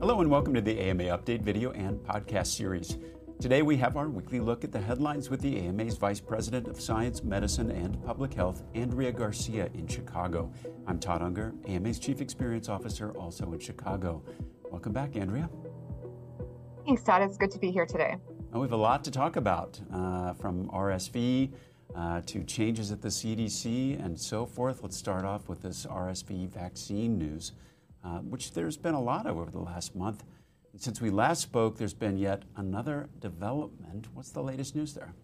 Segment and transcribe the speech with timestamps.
[0.00, 2.98] Hello and welcome to the AMA Update video and podcast series.
[3.40, 6.80] Today we have our weekly look at the headlines with the AMA's Vice President of
[6.80, 10.52] Science, Medicine, and Public Health, Andrea Garcia in Chicago.
[10.86, 14.22] I'm Todd Unger, AMA's Chief Experience Officer, also in Chicago.
[14.70, 15.50] Welcome back, Andrea.
[16.86, 17.22] Thanks, Todd.
[17.22, 18.18] It's good to be here today.
[18.52, 21.50] Well, we have a lot to talk about, uh, from RSV
[21.96, 24.80] uh, to changes at the CDC and so forth.
[24.80, 27.52] Let's start off with this RSV vaccine news,
[28.04, 30.24] uh, which there's been a lot of over the last month.
[30.72, 34.08] And since we last spoke, there's been yet another development.
[34.14, 35.14] What's the latest news there?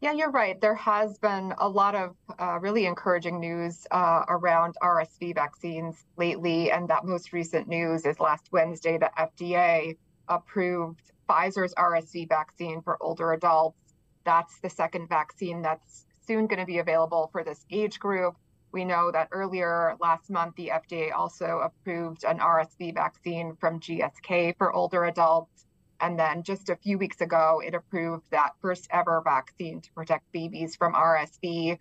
[0.00, 0.60] Yeah, you're right.
[0.60, 6.70] There has been a lot of uh, really encouraging news uh, around RSV vaccines lately.
[6.70, 9.96] And that most recent news is last Wednesday, the FDA
[10.28, 13.86] approved Pfizer's RSV vaccine for older adults
[14.26, 18.34] that's the second vaccine that's soon going to be available for this age group.
[18.76, 24.54] We know that earlier last month, the FDA also approved an RSV vaccine from GSK
[24.58, 25.64] for older adults.
[25.98, 30.30] And then just a few weeks ago, it approved that first ever vaccine to protect
[30.30, 31.78] babies from RSV.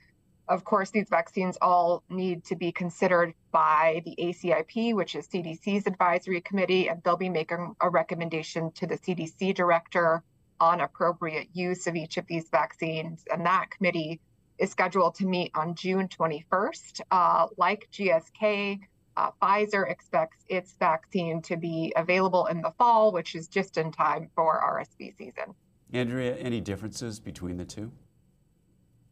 [0.48, 5.88] Of course, these vaccines all need to be considered by the ACIP, which is CDC's
[5.88, 10.24] advisory committee, and they'll be making a recommendation to the CDC director
[10.62, 13.26] on appropriate use of each of these vaccines.
[13.30, 14.22] And that committee
[14.58, 17.02] is scheduled to meet on June 21st.
[17.12, 18.80] Uh, like GSK,
[19.18, 23.92] uh, Pfizer expects its vaccine to be available in the fall, which is just in
[23.92, 25.54] time for RSV season.
[25.94, 27.92] Andrea, any differences between the two?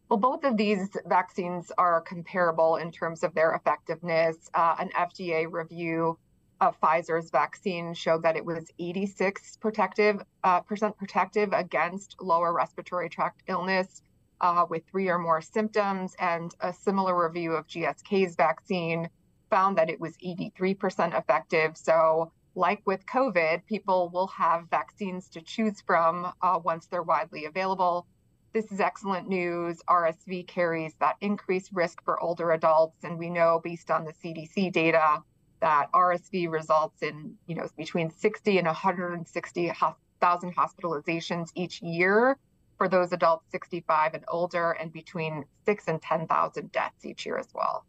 [0.09, 4.49] Well, both of these vaccines are comparable in terms of their effectiveness.
[4.53, 6.17] Uh, an FDA review
[6.61, 13.09] of Pfizer's vaccine showed that it was 86 protective uh, percent protective against lower respiratory
[13.09, 14.01] tract illness
[14.43, 19.09] uh, with three or more symptoms, and a similar review of GSK's vaccine
[19.49, 21.77] found that it was 83% effective.
[21.77, 27.45] So, like with COVID, people will have vaccines to choose from uh, once they're widely
[27.45, 28.05] available.
[28.53, 29.81] This is excellent news.
[29.89, 34.73] RSV carries that increased risk for older adults, and we know based on the CDC
[34.73, 35.23] data
[35.61, 42.37] that RSV results in, you know, between 60 and 160,000 hospitalizations each year
[42.77, 47.47] for those adults 65 and older, and between six and 10,000 deaths each year as
[47.53, 47.85] well.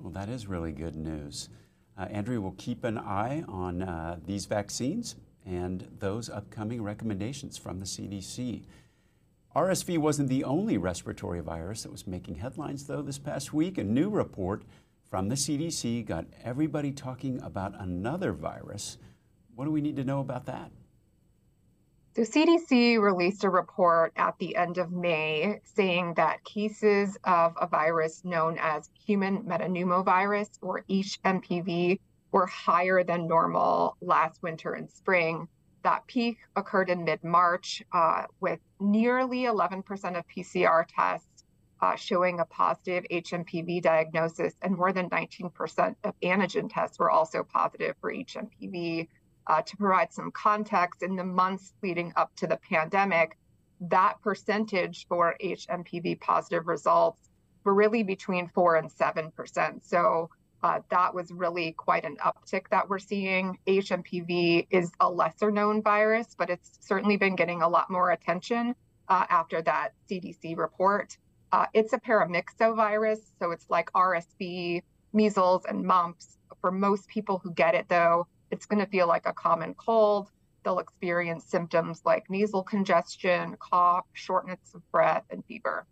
[0.00, 1.48] Well, that is really good news.
[1.96, 5.16] Uh, Andrea will keep an eye on uh, these vaccines
[5.46, 8.62] and those upcoming recommendations from the CDC.
[9.54, 13.78] RSV wasn't the only respiratory virus that was making headlines, though, this past week.
[13.78, 14.64] A new report
[15.08, 18.98] from the CDC got everybody talking about another virus.
[19.54, 20.72] What do we need to know about that?
[22.14, 27.66] The CDC released a report at the end of May saying that cases of a
[27.66, 31.98] virus known as human metapneumovirus or HMPV
[32.30, 35.48] were higher than normal last winter and spring.
[35.82, 39.82] That peak occurred in mid March uh, with nearly 11%
[40.16, 41.44] of PCR tests
[41.82, 47.42] uh, showing a positive HMPV diagnosis, and more than 19% of antigen tests were also
[47.42, 49.08] positive for HMPV.
[49.46, 53.36] Uh, to provide some context, in the months leading up to the pandemic,
[53.80, 57.28] that percentage for HMPV positive results
[57.64, 59.84] were really between 4 and 7%.
[59.84, 60.30] So
[60.62, 63.58] uh, that was really quite an uptick that we're seeing.
[63.66, 68.74] HMPV is a lesser known virus, but it's certainly been getting a lot more attention
[69.08, 71.18] uh, after that CDC report.
[71.52, 74.82] Uh, it's a paramyxovirus, so it's like RSV,
[75.12, 76.38] measles, and mumps.
[76.60, 80.30] For most people who get it, though, it's going to feel like a common cold.
[80.62, 85.86] They'll experience symptoms like nasal congestion, cough, shortness of breath, and fever.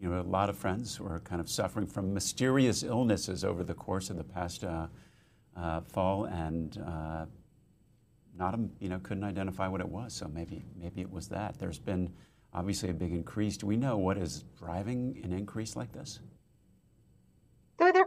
[0.00, 3.62] You know, a lot of friends who are kind of suffering from mysterious illnesses over
[3.62, 4.88] the course of the past uh,
[5.56, 7.26] uh, fall, and uh,
[8.36, 10.12] not, you know, couldn't identify what it was.
[10.12, 11.58] So maybe, maybe it was that.
[11.58, 12.12] There's been
[12.52, 13.56] obviously a big increase.
[13.56, 16.18] Do we know what is driving an increase like this?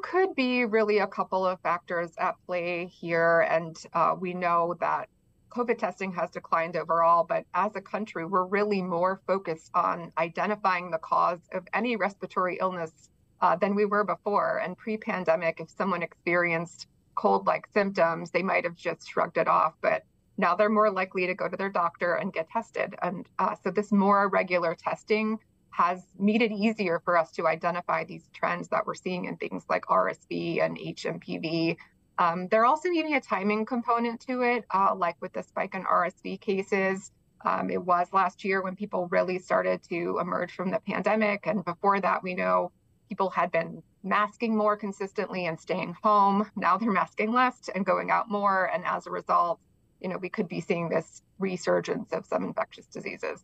[0.09, 5.07] Could be really a couple of factors at play here, and uh, we know that
[5.51, 10.89] COVID testing has declined overall, but as a country, we're really more focused on identifying
[10.89, 13.11] the cause of any respiratory illness
[13.41, 14.57] uh, than we were before.
[14.57, 19.47] And pre pandemic, if someone experienced cold like symptoms, they might have just shrugged it
[19.47, 19.75] off.
[19.79, 20.05] But
[20.39, 22.95] now they're more likely to go to their doctor and get tested.
[23.03, 25.37] And uh, so this more regular testing
[25.71, 29.63] has made it easier for us to identify these trends that we're seeing in things
[29.69, 31.77] like RSV and HMPV.
[32.17, 35.83] Um, there also being a timing component to it, uh, like with the spike in
[35.83, 37.11] RSV cases.
[37.45, 41.47] Um, it was last year when people really started to emerge from the pandemic.
[41.47, 42.71] And before that, we know
[43.07, 46.49] people had been masking more consistently and staying home.
[46.55, 48.65] Now they're masking less and going out more.
[48.65, 49.59] And as a result,
[50.01, 53.41] you know, we could be seeing this resurgence of some infectious diseases.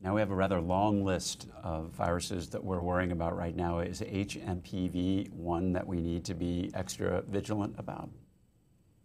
[0.00, 3.80] Now we have a rather long list of viruses that we're worrying about right now.
[3.80, 8.08] Is HMPV one that we need to be extra vigilant about?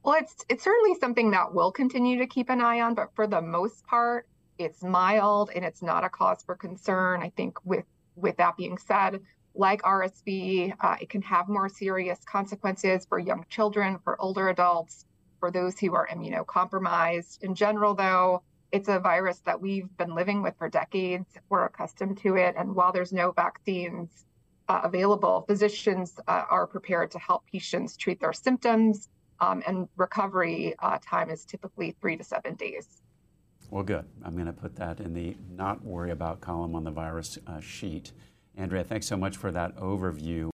[0.03, 3.25] Well, it's it's certainly something that we'll continue to keep an eye on, but for
[3.25, 4.27] the most part,
[4.59, 7.23] it's mild and it's not a cause for concern.
[7.23, 7.85] I think with
[8.15, 9.21] with that being said,
[9.55, 15.05] like RSV, uh, it can have more serious consequences for young children, for older adults,
[15.39, 17.41] for those who are immunocompromised.
[17.41, 18.43] In general, though,
[18.73, 21.27] it's a virus that we've been living with for decades.
[21.47, 22.55] We're accustomed to it.
[22.57, 24.25] And while there's no vaccines
[24.67, 29.09] uh, available, physicians uh, are prepared to help patients treat their symptoms.
[29.39, 33.03] Um, and recovery uh, time is typically three to seven days.
[33.69, 34.05] Well, good.
[34.23, 37.59] I'm going to put that in the not worry about column on the virus uh,
[37.59, 38.11] sheet.
[38.57, 40.49] Andrea, thanks so much for that overview.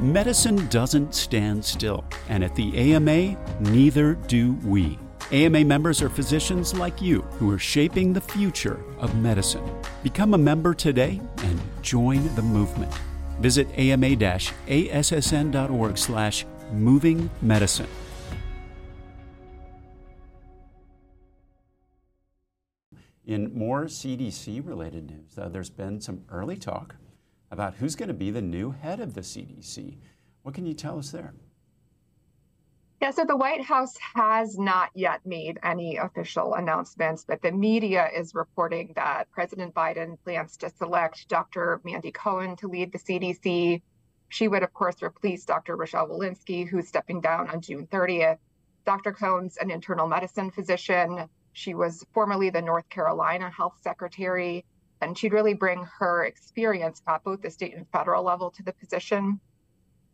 [0.00, 4.98] Medicine doesn't stand still, and at the AMA, neither do we.
[5.32, 9.68] AMA members are physicians like you who are shaping the future of medicine.
[10.04, 12.94] Become a member today and join the movement.
[13.40, 14.08] Visit ama-assn.org
[15.98, 17.88] slash moving medicine.
[23.24, 26.94] In more CDC related news, uh, there's been some early talk
[27.50, 29.96] about who's going to be the new head of the CDC.
[30.42, 31.34] What can you tell us there?
[33.02, 38.08] Yeah, so the White House has not yet made any official announcements, but the media
[38.08, 41.82] is reporting that President Biden plans to select Dr.
[41.84, 43.82] Mandy Cohen to lead the CDC.
[44.30, 45.76] She would, of course, replace Dr.
[45.76, 48.38] Rochelle Walensky, who's stepping down on June 30th.
[48.86, 49.12] Dr.
[49.12, 51.28] Cohen's an internal medicine physician.
[51.52, 54.64] She was formerly the North Carolina Health Secretary,
[55.02, 58.72] and she'd really bring her experience at both the state and federal level to the
[58.72, 59.38] position.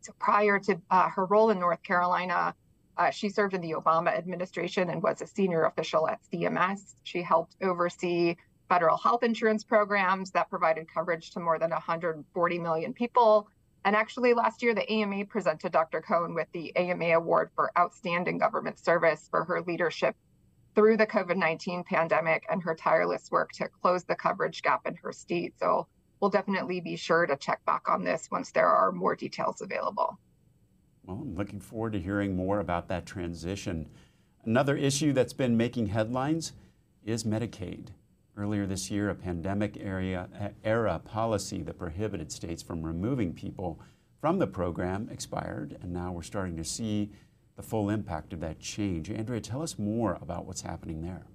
[0.01, 2.57] So prior to uh, her role in North Carolina,
[2.97, 6.95] uh, she served in the Obama administration and was a senior official at CMS.
[7.03, 8.37] She helped oversee
[8.69, 13.49] federal health insurance programs that provided coverage to more than 140 million people.
[13.85, 16.01] And actually, last year, the AMA presented Dr.
[16.01, 20.15] Cohen with the AMA Award for Outstanding Government Service for her leadership
[20.75, 24.95] through the COVID 19 pandemic and her tireless work to close the coverage gap in
[24.97, 25.59] her state.
[25.59, 25.87] So
[26.21, 30.19] we'll definitely be sure to check back on this once there are more details available.
[31.05, 33.89] Well, I'm looking forward to hearing more about that transition.
[34.45, 36.53] Another issue that's been making headlines
[37.05, 37.89] is Medicaid.
[38.37, 40.29] Earlier this year, a pandemic area,
[40.65, 43.81] era policy that prohibited states from removing people
[44.21, 47.11] from the program expired, and now we're starting to see
[47.57, 49.11] the full impact of that change.
[49.11, 51.27] Andrea, tell us more about what's happening there.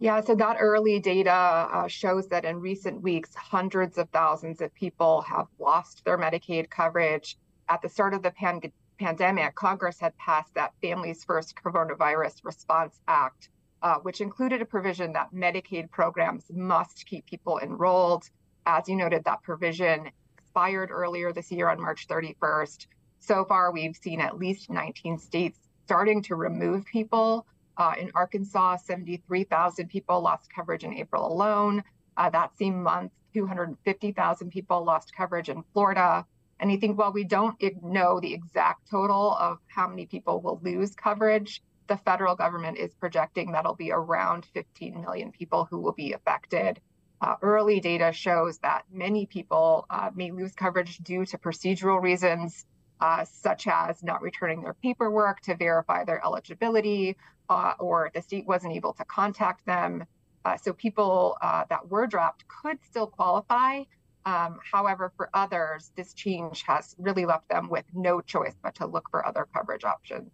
[0.00, 4.72] Yeah, so that early data uh, shows that in recent weeks, hundreds of thousands of
[4.74, 7.36] people have lost their Medicaid coverage.
[7.70, 12.98] At the start of the pan- pandemic, Congress had passed that Families First Coronavirus Response
[13.06, 13.50] Act,
[13.82, 18.30] uh, which included a provision that Medicaid programs must keep people enrolled.
[18.64, 22.86] As you noted, that provision expired earlier this year on March 31st.
[23.18, 27.46] So far, we've seen at least 19 states starting to remove people.
[27.76, 31.84] Uh, in Arkansas, 73,000 people lost coverage in April alone.
[32.16, 36.26] Uh, that same month, 250,000 people lost coverage in Florida.
[36.60, 40.60] And you think, well, we don't know the exact total of how many people will
[40.62, 41.62] lose coverage.
[41.86, 46.80] The federal government is projecting that'll be around 15 million people who will be affected.
[47.20, 52.64] Uh, early data shows that many people uh, may lose coverage due to procedural reasons,
[53.00, 57.16] uh, such as not returning their paperwork to verify their eligibility,
[57.48, 60.04] uh, or the state wasn't able to contact them.
[60.44, 63.82] Uh, so people uh, that were dropped could still qualify.
[64.24, 68.86] Um, however, for others, this change has really left them with no choice but to
[68.86, 70.30] look for other coverage options.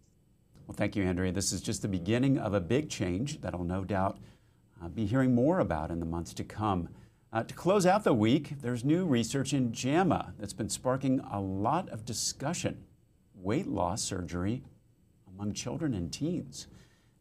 [0.67, 1.31] Well, thank you, Andrea.
[1.31, 4.19] This is just the beginning of a big change that I'll no doubt
[4.83, 6.89] uh, be hearing more about in the months to come.
[7.33, 11.41] Uh, to close out the week, there's new research in JAMA that's been sparking a
[11.41, 12.85] lot of discussion
[13.35, 14.63] weight loss surgery
[15.29, 16.69] among children and teens.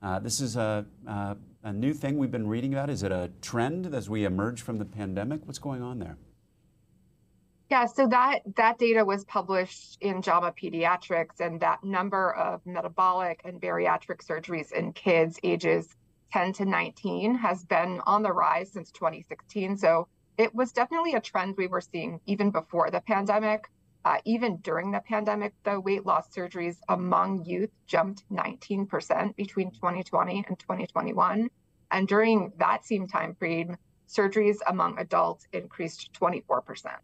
[0.01, 2.89] Uh, this is a, uh, a new thing we've been reading about.
[2.89, 5.41] Is it a trend as we emerge from the pandemic?
[5.45, 6.17] What's going on there?
[7.69, 13.41] Yeah, so that that data was published in JAMA Pediatrics, and that number of metabolic
[13.45, 15.95] and bariatric surgeries in kids ages
[16.33, 19.77] 10 to 19 has been on the rise since 2016.
[19.77, 23.69] So it was definitely a trend we were seeing even before the pandemic.
[24.05, 30.43] Uh, even during the pandemic, the weight loss surgeries among youth jumped 19% between 2020
[30.47, 31.49] and 2021.
[31.91, 33.77] And during that same time frame,
[34.09, 36.97] surgeries among adults increased 24%.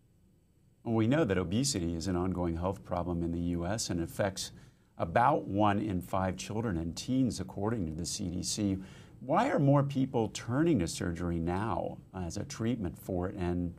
[0.89, 3.91] We know that obesity is an ongoing health problem in the U.S.
[3.91, 4.51] and affects
[4.98, 8.81] about one in five children and teens, according to the CDC.
[9.19, 13.36] Why are more people turning to surgery now as a treatment for it?
[13.36, 13.75] And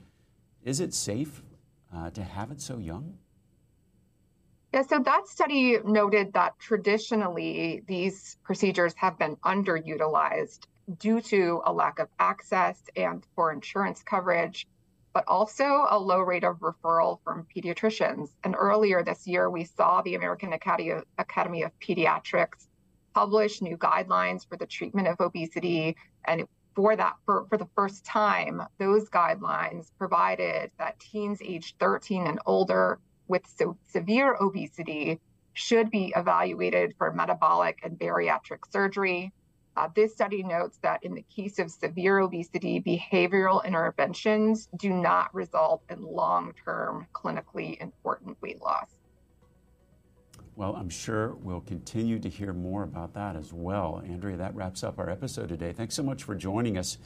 [0.62, 1.42] is it safe
[1.92, 3.18] uh, to have it so young?
[4.72, 10.60] Yeah, so that study noted that traditionally these procedures have been underutilized
[11.00, 14.68] due to a lack of access and poor insurance coverage,
[15.12, 18.30] but also a low rate of referral from pediatricians.
[18.44, 20.90] And earlier this year, we saw the American Academy
[21.62, 22.68] of, Pediatrics
[23.14, 25.96] publish new guidelines for the treatment of obesity.
[26.24, 32.26] And for that, for, for the first time, those guidelines provided that teens aged 13
[32.26, 35.20] and older with so severe obesity
[35.52, 39.32] should be evaluated for metabolic and bariatric surgery.
[39.80, 45.34] Uh, this study notes that in the case of severe obesity, behavioral interventions do not
[45.34, 48.90] result in long term clinically important weight loss.
[50.54, 54.02] Well, I'm sure we'll continue to hear more about that as well.
[54.06, 55.72] Andrea, that wraps up our episode today.
[55.72, 56.98] Thanks so much for joining us.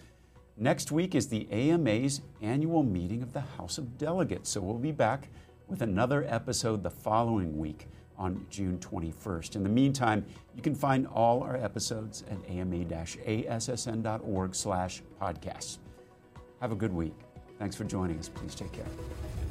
[0.56, 4.90] Next week is the AMA's annual meeting of the House of Delegates, so we'll be
[4.90, 5.28] back
[5.68, 9.56] with another episode the following week on June 21st.
[9.56, 13.74] In the meantime, you can find all our episodes at ama-assn.org
[14.54, 15.78] slash podcasts.
[16.60, 17.14] Have a good week.
[17.58, 18.28] Thanks for joining us.
[18.28, 19.43] Please take care.